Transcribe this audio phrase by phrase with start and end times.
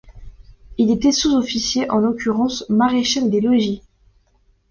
[0.79, 3.83] Il était sous-officier, en l'occurrence maréchal des logis.